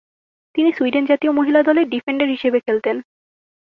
[0.55, 2.95] তিনি সুইডেন জাতীয় মহিলা দলে ডিফেন্ডার হিসেবে খেলতেন।